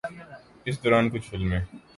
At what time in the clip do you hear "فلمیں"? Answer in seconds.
1.29-1.59